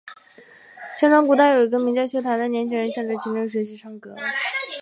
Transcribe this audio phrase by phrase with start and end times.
[0.97, 4.15] 相传古代有一个名叫薛谭的年轻人向秦青学习唱歌。